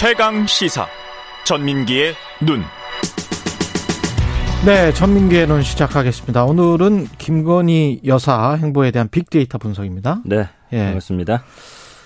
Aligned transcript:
최강 0.00 0.46
시사 0.46 0.86
전민기의 1.44 2.14
눈. 2.40 2.62
네, 4.64 4.94
전민기의 4.94 5.46
눈 5.46 5.62
시작하겠습니다. 5.62 6.46
오늘은 6.46 7.04
김건희 7.18 8.00
여사 8.06 8.54
행보에 8.54 8.92
대한 8.92 9.10
빅데이터 9.10 9.58
분석입니다. 9.58 10.22
네, 10.24 10.48
예. 10.72 10.84
반갑습니다. 10.84 11.44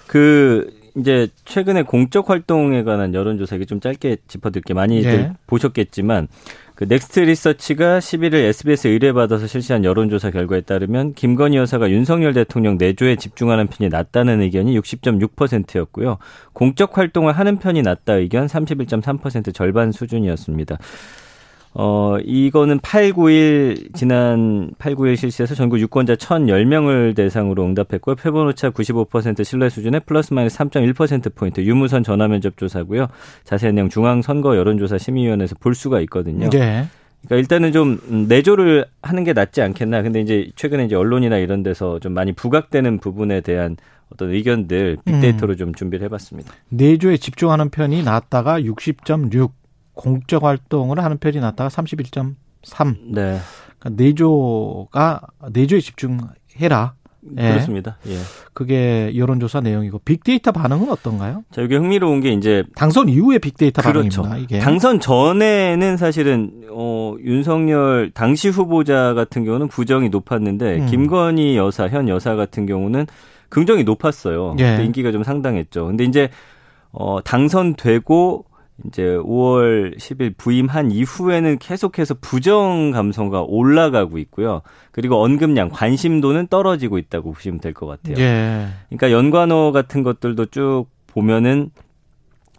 그 0.09 0.75
이제 0.97 1.29
최근에 1.45 1.83
공적 1.83 2.31
활동에 2.31 2.83
관한 2.83 3.15
여론조사 3.15 3.55
이게 3.55 3.65
좀 3.65 3.79
짧게 3.79 4.17
짚어드릴게 4.27 4.75
많이들 4.75 5.13
예. 5.13 5.33
보셨겠지만 5.47 6.27
그 6.75 6.85
넥스트 6.85 7.21
리서치가 7.21 8.01
11일 8.01 8.35
SBS 8.35 8.89
의뢰받아서 8.89 9.47
실시한 9.47 9.85
여론조사 9.85 10.33
결과에 10.33 10.61
따르면 10.61 11.15
김건희 11.15 11.57
여사가 11.57 11.89
윤석열 11.89 12.35
대통령 12.35 12.79
내조에 12.79 13.15
집중하는 13.15 13.69
편이 13.69 13.91
낫다는 13.91 14.41
의견이 14.41 14.77
60.6%였고요. 14.81 16.19
공적 16.53 16.99
활동을 16.99 17.33
하는 17.33 17.59
편이 17.59 17.83
낫다 17.83 18.15
의견 18.15 18.47
31.3% 18.47 19.55
절반 19.55 19.93
수준이었습니다. 19.93 20.79
어, 21.77 22.19
이거는 22.25 22.79
8, 22.79 23.13
9일, 23.13 23.95
지난 23.95 24.71
8, 24.79 24.95
9일 24.95 25.17
실시해서 25.17 25.57
전국 25.57 25.81
유권자 25.81 26.15
1,010명을 26.15 27.17
대상으로 27.17 27.65
응답했고요. 27.65 28.15
표본오차 28.15 28.71
95% 28.71 29.43
신뢰 29.45 29.69
수준에 29.69 29.99
플러스 29.99 30.33
마이너스 30.33 30.57
3.1%포인트 30.59 31.61
유무선 31.63 32.05
전화 32.05 32.29
면접 32.29 32.57
조사고요. 32.57 33.09
자세한 33.43 33.75
내용 33.75 33.89
중앙선거 33.89 34.57
여론조사 34.57 34.99
심의위원회에서 34.99 35.57
볼 35.59 35.75
수가 35.75 36.01
있거든요. 36.03 36.49
네. 36.49 36.87
그러니까 37.27 37.37
일단은 37.41 37.73
좀 37.73 38.27
내조를 38.29 38.87
하는 39.03 39.25
게 39.25 39.33
낫지 39.33 39.61
않겠나. 39.61 40.03
근데 40.03 40.21
이제 40.21 40.51
최근에 40.55 40.85
이제 40.85 40.95
언론이나 40.95 41.39
이런 41.39 41.65
데서 41.65 41.99
좀 41.99 42.13
많이 42.13 42.33
부각되는 42.33 42.99
부분에 42.99 43.41
대한 43.41 43.77
어떤 44.13 44.31
의견들 44.31 44.99
빅데이터로 45.05 45.55
음. 45.55 45.57
좀 45.57 45.75
준비를 45.75 46.05
해봤습니다. 46.05 46.53
내조에 46.69 47.17
집중하는 47.17 47.71
편이 47.71 48.05
낫다가 48.05 48.61
60.6. 48.61 49.51
공적 49.95 50.45
활동을 50.45 51.03
하는 51.03 51.19
편이 51.19 51.41
낫다가 51.41 51.69
31.3. 51.69 52.97
네. 53.13 53.39
그러니까 53.79 54.03
내조가 54.03 55.21
내조에 55.53 55.81
집중해라. 55.81 56.95
예. 57.39 57.51
그렇습니다. 57.53 57.97
예. 58.07 58.19
그게 58.53 59.13
여론조사 59.17 59.61
내용이고 59.61 59.99
빅데이터 60.01 60.53
반응은 60.53 60.91
어떤가요? 60.91 61.43
자, 61.51 61.63
이게 61.63 61.77
흥미로운 61.77 62.21
게 62.21 62.33
이제 62.33 62.65
당선 62.77 63.09
이후의 63.09 63.39
빅데이터 63.39 63.83
그렇죠. 63.83 64.23
반응입니다. 64.23 64.55
이게 64.55 64.63
당선 64.63 65.01
전에는 65.01 65.97
사실은 65.97 66.65
어 66.71 67.15
윤석열 67.21 68.11
당시 68.13 68.49
후보자 68.49 69.15
같은 69.15 69.45
경우는 69.45 69.69
부정이 69.69 70.11
높았는데 70.11 70.81
음. 70.81 70.87
김건희 70.87 71.57
여사 71.57 71.89
현 71.89 72.09
여사 72.09 72.35
같은 72.35 72.67
경우는 72.67 73.07
긍정이 73.49 73.85
높았어요. 73.85 74.57
예. 74.61 74.85
인기가 74.85 75.11
좀 75.11 75.23
상당했죠. 75.23 75.87
근데 75.87 76.05
이제 76.05 76.29
어 76.93 77.21
당선되고 77.23 78.45
이제 78.87 79.03
5월 79.03 79.97
10일 79.99 80.35
부임한 80.37 80.91
이후에는 80.91 81.59
계속해서 81.59 82.15
부정 82.21 82.91
감성가 82.91 83.43
올라가고 83.43 84.19
있고요. 84.19 84.63
그리고 84.91 85.23
언급량, 85.23 85.69
관심도는 85.71 86.49
떨어지고 86.49 86.99
있다고 86.99 87.33
보시면 87.33 87.61
될 87.61 87.73
것 87.73 87.87
같아요. 87.87 88.17
예. 88.19 88.67
그러니까 88.89 89.13
연관어 89.13 89.71
같은 89.73 90.03
것들도 90.03 90.47
쭉 90.47 90.87
보면은 91.07 91.71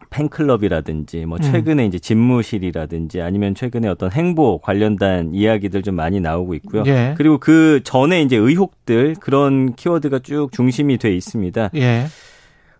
팬클럽이라든지 0.09 1.25
뭐 1.25 1.37
음. 1.37 1.41
최근에 1.41 1.83
음. 1.83 1.87
이제 1.87 1.99
집무실이라든지 1.99 3.21
아니면 3.21 3.53
최근에 3.53 3.87
어떤 3.89 4.11
행보 4.11 4.59
관련된 4.59 5.33
이야기들 5.33 5.81
좀 5.83 5.95
많이 5.95 6.21
나오고 6.21 6.53
있고요. 6.55 6.83
예. 6.85 7.15
그리고 7.17 7.37
그 7.37 7.81
전에 7.83 8.21
이제 8.21 8.37
의혹들 8.37 9.15
그런 9.19 9.73
키워드가 9.75 10.19
쭉 10.19 10.49
중심이 10.53 10.97
돼 10.97 11.13
있습니다. 11.13 11.71
예. 11.75 12.05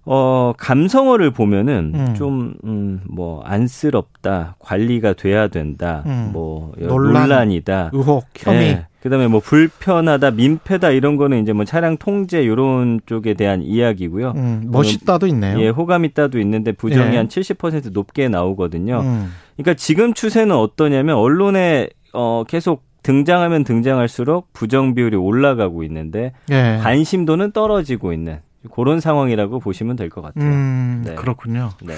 어, 0.05 0.53
감성어를 0.57 1.31
보면은 1.31 1.91
음. 1.95 2.13
좀, 2.15 2.53
음, 2.63 3.01
뭐, 3.09 3.41
안쓰럽다, 3.43 4.55
관리가 4.59 5.13
돼야 5.13 5.47
된다, 5.47 6.03
음. 6.05 6.29
뭐, 6.31 6.73
논란, 6.77 7.51
이다 7.51 7.89
의혹, 7.91 8.25
혐의. 8.35 8.75
네. 8.75 8.85
그 9.01 9.09
다음에 9.09 9.27
뭐, 9.27 9.39
불편하다, 9.39 10.31
민폐다, 10.31 10.91
이런 10.91 11.15
거는 11.15 11.41
이제 11.41 11.53
뭐, 11.53 11.65
차량 11.65 11.97
통제, 11.97 12.45
요런 12.45 13.01
쪽에 13.07 13.33
대한 13.33 13.63
이야기고요. 13.63 14.33
음, 14.35 14.67
멋있다도 14.71 15.25
있네요. 15.27 15.59
예, 15.59 15.69
호감 15.69 16.05
있다도 16.05 16.39
있는데, 16.39 16.71
부정이 16.71 17.15
예. 17.15 17.23
한70% 17.23 17.91
높게 17.91 18.29
나오거든요. 18.29 19.01
음. 19.01 19.31
그러니까 19.57 19.73
지금 19.73 20.13
추세는 20.13 20.55
어떠냐면, 20.55 21.15
언론에, 21.15 21.89
어, 22.13 22.43
계속 22.47 22.83
등장하면 23.01 23.63
등장할수록 23.63 24.53
부정 24.53 24.93
비율이 24.93 25.15
올라가고 25.17 25.83
있는데, 25.83 26.33
예. 26.51 26.79
관심도는 26.81 27.53
떨어지고 27.53 28.13
있는. 28.13 28.39
그런 28.71 28.99
상황이라고 28.99 29.59
보시면 29.59 29.95
될 29.95 30.09
것 30.09 30.21
같아요. 30.21 30.45
음, 30.49 31.03
네. 31.05 31.15
그렇군요. 31.15 31.71
네. 31.83 31.93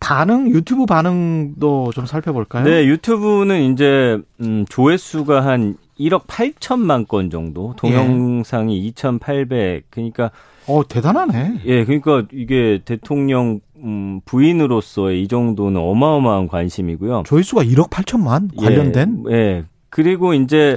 반응 0.00 0.50
유튜브 0.50 0.84
반응도 0.84 1.92
좀 1.94 2.06
살펴볼까요? 2.06 2.64
네, 2.64 2.86
유튜브는 2.86 3.72
이제 3.72 4.18
음, 4.40 4.64
조회수가 4.68 5.44
한 5.44 5.76
1억 6.00 6.26
8천만 6.26 7.06
건 7.06 7.30
정도, 7.30 7.74
동영상이 7.76 8.76
예. 8.82 8.88
2,800. 8.88 9.84
그러니까 9.90 10.30
어 10.66 10.82
대단하네. 10.88 11.60
예, 11.66 11.84
그러니까 11.84 12.24
이게 12.32 12.80
대통령 12.84 13.60
음, 13.76 14.20
부인으로서의 14.24 15.22
이 15.22 15.28
정도는 15.28 15.80
어마어마한 15.80 16.48
관심이고요. 16.48 17.22
조회수가 17.26 17.62
1억 17.64 17.90
8천만 17.90 18.48
관련된? 18.56 19.24
예, 19.30 19.34
예. 19.34 19.64
그리고 19.90 20.34
이제 20.34 20.76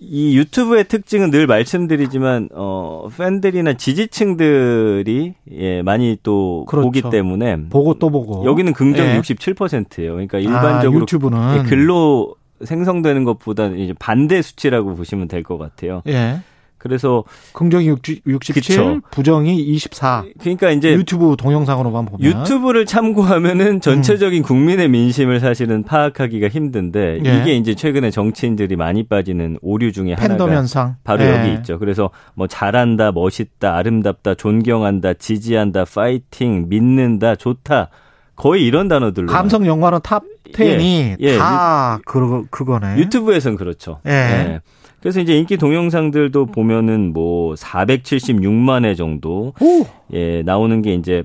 이 0.00 0.36
유튜브의 0.38 0.84
특징은 0.84 1.30
늘 1.30 1.46
말씀드리지만 1.46 2.50
어 2.52 3.08
팬들이나 3.16 3.74
지지층들이 3.74 5.34
예 5.52 5.82
많이 5.82 6.16
또 6.22 6.64
그렇죠. 6.68 6.86
보기 6.86 7.02
때문에 7.10 7.68
보고 7.68 7.94
또 7.94 8.10
보고 8.10 8.44
여기는 8.44 8.72
긍정 8.74 9.06
예. 9.06 9.20
67%예요. 9.20 10.12
그러니까 10.12 10.38
아, 10.38 10.40
일반적으로 10.40 11.00
아, 11.00 11.02
유튜브는 11.02 11.62
글로 11.64 12.34
생성되는 12.64 13.24
것보다 13.24 13.66
이제 13.68 13.92
반대 13.98 14.42
수치라고 14.42 14.94
보시면 14.94 15.28
될 15.28 15.42
것 15.42 15.58
같아요. 15.58 16.02
예. 16.06 16.40
그래서 16.78 17.24
긍정이 17.52 17.86
67, 17.86 18.54
그쵸. 18.54 19.00
부정이 19.10 19.60
24. 19.60 20.24
그러니까 20.40 20.70
이제 20.70 20.92
유튜브 20.92 21.36
동영상으로만 21.36 22.06
보면 22.06 22.24
유튜브를 22.24 22.86
참고하면은 22.86 23.80
전체적인 23.80 24.42
음. 24.42 24.44
국민의 24.44 24.88
민심을 24.88 25.40
사실은 25.40 25.82
파악하기가 25.82 26.48
힘든데 26.48 27.20
예. 27.24 27.38
이게 27.38 27.54
이제 27.54 27.74
최근에 27.74 28.10
정치인들이 28.10 28.76
많이 28.76 29.02
빠지는 29.02 29.58
오류 29.60 29.92
중에 29.92 30.14
팬덤 30.14 30.52
현상 30.52 30.96
바로 31.04 31.24
예. 31.24 31.36
여기 31.36 31.52
있죠. 31.54 31.78
그래서 31.78 32.10
뭐 32.34 32.46
잘한다, 32.46 33.12
멋있다, 33.12 33.76
아름답다, 33.76 34.34
존경한다, 34.34 35.14
지지한다, 35.14 35.84
파이팅, 35.84 36.66
믿는다, 36.68 37.34
좋다. 37.34 37.90
거의 38.38 38.64
이런 38.64 38.88
단어들로 38.88 39.26
감성 39.26 39.66
연관어는 39.66 39.98
top 40.02 40.22
10이 40.52 40.80
예. 40.80 41.16
예. 41.20 41.36
다 41.36 41.98
그, 42.06 42.46
그거네. 42.50 42.96
유튜브에선 42.98 43.56
그렇죠. 43.56 44.00
예. 44.06 44.10
예. 44.10 44.60
그래서 45.00 45.20
이제 45.20 45.36
인기 45.36 45.56
동영상들도 45.56 46.46
보면은 46.46 47.12
뭐 47.12 47.54
476만 47.54 48.84
회 48.84 48.94
정도 48.94 49.52
오. 49.60 49.86
예 50.12 50.42
나오는 50.42 50.80
게 50.82 50.94
이제 50.94 51.22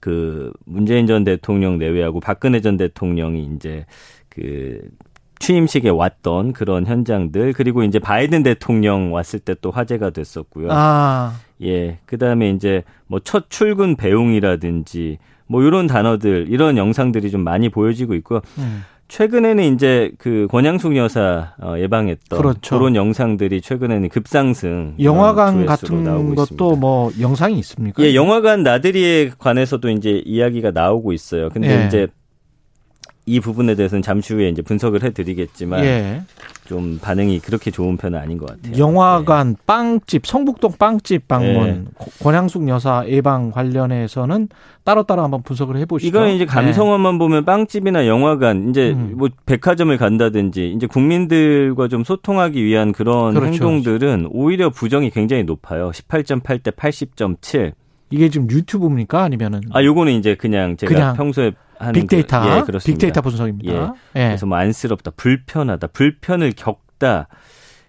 그 0.00 0.52
문재인 0.64 1.06
전 1.06 1.24
대통령 1.24 1.78
내외하고 1.78 2.20
박근혜 2.20 2.60
전 2.60 2.76
대통령이 2.76 3.50
이제 3.56 3.86
그 4.28 4.80
취임식에 5.38 5.88
왔던 5.88 6.52
그런 6.52 6.86
현장들 6.86 7.52
그리고 7.54 7.82
이제 7.82 7.98
바이든 7.98 8.42
대통령 8.42 9.12
왔을 9.12 9.38
때 9.40 9.54
또 9.60 9.70
화제가 9.70 10.10
됐었고요. 10.10 10.68
아. 10.70 11.34
예. 11.62 11.98
그다음에 12.06 12.50
이제 12.50 12.82
뭐 13.06 13.20
첫 13.24 13.48
출근 13.50 13.96
배웅이라든지 13.96 15.18
뭐 15.46 15.62
이런 15.62 15.86
단어들 15.86 16.46
이런 16.48 16.76
영상들이 16.76 17.30
좀 17.30 17.42
많이 17.42 17.68
보여지고 17.68 18.14
있고요. 18.14 18.40
음. 18.58 18.84
최근에는 19.08 19.74
이제 19.74 20.10
그 20.16 20.46
권양숙 20.50 20.96
여사 20.96 21.52
어, 21.60 21.74
예방했던 21.78 22.40
그렇죠. 22.40 22.78
그런 22.78 22.96
영상들이 22.96 23.60
최근에는 23.60 24.08
급상승 24.08 24.94
영화관 25.00 25.66
같은 25.66 26.04
것도 26.34 26.42
있습니다. 26.42 26.80
뭐 26.80 27.10
영상이 27.20 27.58
있습니까? 27.58 28.02
예, 28.02 28.14
영화관 28.14 28.62
나들이에 28.62 29.32
관해서도 29.38 29.90
이제 29.90 30.22
이야기가 30.24 30.70
나오고 30.70 31.12
있어요. 31.12 31.50
근데 31.50 31.82
예. 31.82 31.86
이제 31.86 32.06
이 33.24 33.38
부분에 33.38 33.76
대해서는 33.76 34.02
잠시 34.02 34.34
후에 34.34 34.48
이제 34.48 34.62
분석을 34.62 35.04
해드리겠지만 35.04 35.84
예. 35.84 36.22
좀 36.64 36.98
반응이 37.00 37.38
그렇게 37.40 37.70
좋은 37.70 37.96
편은 37.96 38.18
아닌 38.18 38.36
것 38.36 38.46
같아요. 38.46 38.76
영화관, 38.78 39.54
네. 39.54 39.62
빵집, 39.64 40.26
성북동 40.26 40.72
빵집 40.78 41.28
방문, 41.28 41.64
네. 41.64 42.06
권양숙 42.22 42.66
여사 42.68 43.04
예방 43.06 43.52
관련해서는 43.52 44.48
따로따로 44.84 45.22
한번 45.22 45.42
분석을 45.42 45.76
해보시죠. 45.76 46.08
이건 46.08 46.30
이제 46.30 46.44
감성어만 46.44 47.14
네. 47.14 47.18
보면 47.18 47.44
빵집이나 47.44 48.08
영화관, 48.08 48.70
이제 48.70 48.90
음. 48.90 49.14
뭐 49.16 49.28
백화점을 49.46 49.96
간다든지 49.96 50.72
이제 50.74 50.86
국민들과 50.86 51.86
좀 51.86 52.02
소통하기 52.02 52.64
위한 52.64 52.90
그런 52.90 53.34
그렇죠. 53.34 53.52
행동들은 53.52 54.28
오히려 54.30 54.70
부정이 54.70 55.10
굉장히 55.10 55.44
높아요. 55.44 55.90
18.8 55.90 56.62
대 56.62 56.72
80.7. 56.72 57.72
이게 58.12 58.28
지금 58.28 58.50
유튜브입니까 58.50 59.22
아니면은? 59.22 59.62
아, 59.72 59.82
요거는 59.82 60.12
이제 60.12 60.34
그냥 60.34 60.76
제가 60.76 60.92
그냥 60.92 61.16
평소에 61.16 61.52
하는 61.78 61.92
빅데이터, 61.94 62.40
그, 62.40 62.46
예, 62.46 62.62
그렇습니다. 62.62 62.84
빅데이터 62.84 63.20
분석입니다. 63.22 63.72
예. 63.72 64.20
예. 64.20 64.26
그래서 64.28 64.46
뭐 64.46 64.58
안쓰럽다, 64.58 65.12
불편하다, 65.16 65.88
불편을 65.88 66.52
겪다 66.56 67.28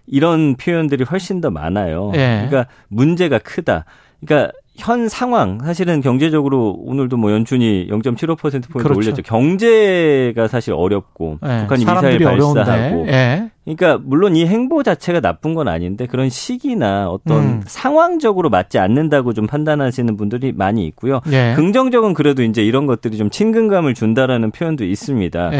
이런 0.06 0.56
표현들이 0.56 1.04
훨씬 1.04 1.40
더 1.40 1.50
많아요. 1.50 2.10
예. 2.14 2.46
그러니까 2.48 2.66
문제가 2.88 3.38
크다. 3.38 3.84
그러니까 4.20 4.52
현 4.76 5.08
상황 5.08 5.60
사실은 5.60 6.00
경제적으로 6.00 6.76
오늘도 6.84 7.16
뭐 7.16 7.30
연준이 7.30 7.86
0.75% 7.88 8.38
포인트 8.38 8.68
그렇죠. 8.68 8.98
올렸죠. 8.98 9.22
경제가 9.22 10.48
사실 10.48 10.72
어렵고 10.74 11.38
네, 11.42 11.60
북한이 11.62 11.84
미사일 11.84 12.18
발사하고. 12.18 13.04
네. 13.06 13.50
그러니까 13.64 13.98
물론 14.02 14.36
이 14.36 14.46
행보 14.46 14.82
자체가 14.82 15.20
나쁜 15.20 15.54
건 15.54 15.68
아닌데 15.68 16.06
그런 16.06 16.28
시기나 16.28 17.08
어떤 17.08 17.38
음. 17.38 17.62
상황적으로 17.64 18.50
맞지 18.50 18.78
않는다고 18.78 19.32
좀 19.32 19.46
판단하시는 19.46 20.16
분들이 20.16 20.52
많이 20.52 20.86
있고요. 20.86 21.20
네. 21.26 21.54
긍정적은 21.54 22.12
그래도 22.12 22.42
이제 22.42 22.62
이런 22.62 22.86
것들이 22.86 23.16
좀 23.16 23.30
친근감을 23.30 23.94
준다라는 23.94 24.50
표현도 24.50 24.84
있습니다. 24.84 25.50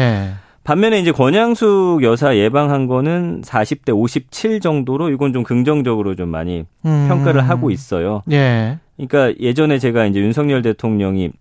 반면에 0.65 0.99
이제 0.99 1.11
권양숙 1.11 2.03
여사 2.03 2.35
예방한 2.35 2.87
거는 2.87 3.41
40대 3.45 3.95
57 3.95 4.59
정도로 4.59 5.09
이건 5.11 5.31
좀 5.31 5.43
긍정적으로 5.43 6.15
좀 6.15 6.29
많이 6.29 6.65
음. 6.85 7.05
평가를 7.07 7.47
하고 7.47 7.69
있어요. 7.69 8.23
예. 8.31 8.79
그러니까 8.97 9.33
예전에 9.39 9.79
제가 9.79 10.05
이제 10.05 10.19
윤석열 10.19 10.61
대통령이 10.61 11.31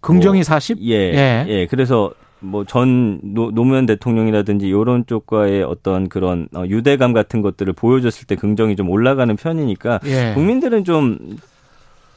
긍정이 0.00 0.38
뭐 0.38 0.44
40? 0.44 0.78
예. 0.82 0.94
예. 0.94 1.44
예. 1.48 1.66
그래서 1.66 2.12
뭐전 2.40 3.20
노무현 3.22 3.84
대통령이라든지 3.84 4.66
이런 4.66 5.04
쪽과의 5.06 5.62
어떤 5.62 6.08
그런 6.08 6.48
어, 6.54 6.64
유대감 6.66 7.12
같은 7.12 7.42
것들을 7.42 7.70
보여줬을 7.74 8.26
때 8.26 8.34
긍정이 8.34 8.76
좀 8.76 8.88
올라가는 8.88 9.34
편이니까 9.36 10.00
예. 10.06 10.32
국민들은 10.34 10.84
좀 10.84 11.18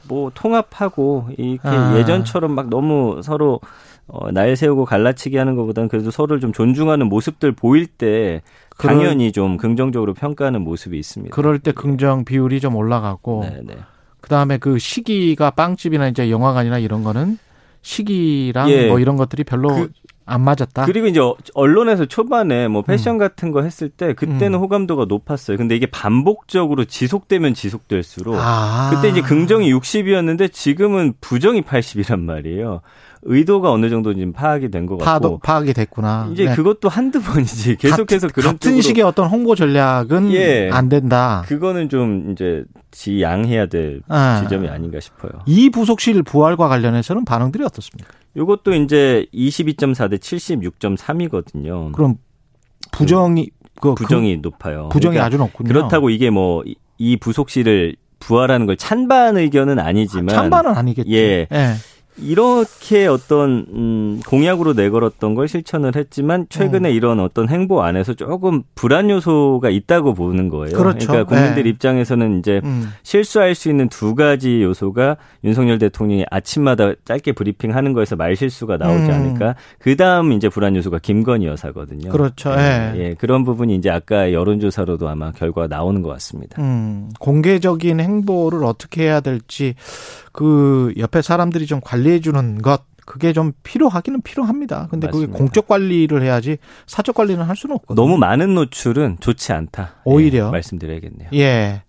뭐 0.08 0.30
통합하고 0.34 1.28
이렇게 1.36 1.68
아. 1.68 1.96
예전처럼 1.98 2.52
막 2.52 2.68
너무 2.68 3.20
서로 3.22 3.60
어, 4.06 4.30
날 4.30 4.54
세우고 4.54 4.84
갈라치기 4.84 5.36
하는 5.36 5.56
것보다는 5.56 5.88
그래도 5.88 6.10
서로를 6.10 6.40
좀 6.40 6.52
존중하는 6.52 7.08
모습들 7.08 7.52
보일 7.52 7.86
때 7.86 8.42
당연히 8.78 9.32
좀 9.32 9.56
긍정적으로 9.56 10.12
평가하는 10.14 10.60
모습이 10.60 10.98
있습니다. 10.98 11.34
그럴 11.34 11.58
때 11.58 11.72
긍정 11.72 12.24
비율이 12.24 12.60
좀 12.60 12.76
올라가고 12.76 13.46
네네. 13.48 13.78
네. 14.24 14.28
그다음에 14.28 14.58
그 14.58 14.78
시기가 14.78 15.50
빵집이나 15.50 16.08
이제 16.08 16.30
영화관이나 16.30 16.78
이런 16.78 17.04
거는 17.04 17.38
시기랑 17.82 18.70
예. 18.70 18.88
뭐 18.88 18.98
이런 18.98 19.16
것들이 19.16 19.44
별로 19.44 19.68
그, 19.68 19.90
안 20.26 20.40
맞았다. 20.40 20.86
그리고 20.86 21.06
이제 21.06 21.20
언론에서 21.54 22.06
초반에 22.06 22.68
뭐 22.68 22.82
패션 22.82 23.16
음. 23.16 23.18
같은 23.18 23.50
거 23.52 23.62
했을 23.62 23.88
때 23.88 24.14
그때는 24.14 24.54
음. 24.54 24.60
호감도가 24.60 25.04
높았어요. 25.06 25.56
근데 25.56 25.76
이게 25.76 25.86
반복적으로 25.86 26.84
지속되면 26.84 27.54
지속될수록 27.54 28.36
아. 28.38 28.90
그때 28.94 29.08
이제 29.10 29.20
긍정이 29.20 29.72
60이었는데 29.72 30.52
지금은 30.52 31.14
부정이 31.20 31.62
80이란 31.62 32.20
말이에요. 32.20 32.80
의도가 33.26 33.70
어느 33.72 33.88
정도 33.88 34.12
지금 34.12 34.32
파악이 34.32 34.70
된 34.70 34.84
것 34.86 34.98
같고 34.98 35.38
파악이 35.38 35.72
됐구나. 35.72 36.28
이제 36.32 36.44
네. 36.44 36.54
그것도 36.54 36.88
한두 36.90 37.22
번이지 37.22 37.76
계속해서 37.76 38.28
같, 38.28 38.34
그런 38.34 38.52
같은 38.54 38.80
식의 38.82 39.02
어떤 39.02 39.28
홍보 39.28 39.54
전략은 39.54 40.30
예, 40.32 40.68
안 40.70 40.90
된다. 40.90 41.42
그거는 41.46 41.88
좀 41.88 42.32
이제 42.32 42.64
지양해야 42.90 43.66
될 43.66 44.00
아. 44.08 44.40
지점이 44.42 44.68
아닌가 44.68 45.00
싶어요. 45.00 45.32
이 45.46 45.70
부속실 45.70 46.22
부활과 46.22 46.68
관련해서는 46.68 47.24
반응들이 47.24 47.64
어떻습니까? 47.64 48.10
이것도 48.36 48.74
이제 48.74 49.26
22.4 49.32 50.10
대 50.10 50.16
76.3이거든요. 50.16 51.92
그럼 51.92 52.16
부정이 52.92 53.50
그, 53.80 53.94
부정이 53.94 54.36
그, 54.36 54.40
높아요. 54.42 54.88
부정이 54.90 55.14
그러니까 55.14 55.26
아주 55.26 55.36
높군요. 55.36 55.68
그렇다고 55.68 56.10
이게 56.10 56.30
뭐 56.30 56.62
이 56.98 57.16
부속실을 57.16 57.96
부활하는 58.20 58.66
걸 58.66 58.76
찬반 58.76 59.36
의견은 59.36 59.78
아니지만 59.78 60.34
아, 60.34 60.40
찬반은 60.40 60.76
아니겠죠. 60.76 61.10
예. 61.10 61.46
예. 61.52 61.74
이렇게 62.16 63.06
어떤 63.06 63.66
음 63.70 64.20
공약으로 64.26 64.74
내걸었던 64.74 65.34
걸 65.34 65.48
실천을 65.48 65.96
했지만 65.96 66.46
최근에 66.48 66.90
음. 66.90 66.94
이런 66.94 67.20
어떤 67.20 67.48
행보 67.48 67.82
안에서 67.82 68.14
조금 68.14 68.62
불안 68.74 69.10
요소가 69.10 69.68
있다고 69.70 70.14
보는 70.14 70.48
거예요. 70.48 70.76
그렇죠. 70.76 71.08
그러니까 71.08 71.28
국민들 71.28 71.64
네. 71.64 71.68
입장에서는 71.70 72.38
이제 72.38 72.60
음. 72.62 72.90
실수할 73.02 73.54
수 73.54 73.68
있는 73.68 73.88
두 73.88 74.14
가지 74.14 74.62
요소가 74.62 75.16
윤석열 75.42 75.78
대통령이 75.78 76.24
아침마다 76.30 76.92
짧게 77.04 77.32
브리핑하는 77.32 77.92
거에서 77.92 78.14
말 78.14 78.36
실수가 78.36 78.76
나오지 78.76 79.06
음. 79.06 79.10
않을까. 79.10 79.56
그 79.78 79.96
다음 79.96 80.32
이제 80.32 80.48
불안 80.48 80.76
요소가 80.76 81.00
김건희 81.00 81.46
여사거든요. 81.46 82.10
그렇죠. 82.10 82.54
네. 82.54 82.92
예. 82.94 82.98
예. 83.00 83.14
그런 83.14 83.44
부분이 83.44 83.74
이제 83.74 83.90
아까 83.90 84.32
여론조사로도 84.32 85.08
아마 85.08 85.32
결과가 85.32 85.66
나오는 85.66 86.00
것 86.00 86.10
같습니다. 86.10 86.62
음. 86.62 87.10
공개적인 87.18 87.98
행보를 88.00 88.64
어떻게 88.64 89.02
해야 89.02 89.20
될지 89.20 89.74
그 90.34 90.92
옆에 90.98 91.22
사람들이 91.22 91.66
좀 91.66 91.80
관리해 91.82 92.20
주는 92.20 92.60
것 92.60 92.82
그게 93.06 93.32
좀 93.32 93.52
필요하기는 93.62 94.22
필요합니다. 94.22 94.88
근데 94.90 95.06
맞습니다. 95.06 95.32
그게 95.32 95.38
공적 95.38 95.68
관리를 95.68 96.22
해야지 96.22 96.56
사적 96.86 97.14
관리는 97.14 97.42
할 97.44 97.54
수는 97.54 97.76
없거든요. 97.76 98.04
너무 98.04 98.18
많은 98.18 98.54
노출은 98.54 99.18
좋지 99.20 99.52
않다. 99.52 99.96
오히려 100.04 100.46
예, 100.48 100.50
말씀드려야겠네요. 100.50 101.28
예. 101.34 101.82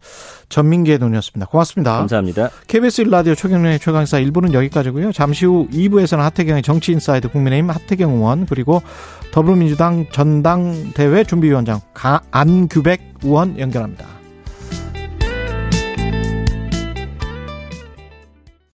전민기의 0.49 0.99
논이었습니다. 0.99 1.49
고맙습니다. 1.49 1.97
감사합니다. 1.97 2.49
KBS 2.67 3.05
1라디오 3.05 3.35
최경련의 3.35 3.79
최강사 3.79 4.19
1부는 4.19 4.53
여기까지고요. 4.53 5.11
잠시 5.11 5.45
후 5.45 5.67
2부에서는 5.71 6.17
하태경의 6.17 6.61
정치인사이드 6.61 7.29
국민의힘 7.29 7.69
하태경 7.71 8.13
의원 8.13 8.45
그리고 8.45 8.83
더불어민주당 9.31 10.05
전당대회 10.11 11.23
준비위원장 11.23 11.81
안규백 12.31 13.15
의원 13.23 13.57
연결합니다. 13.57 14.14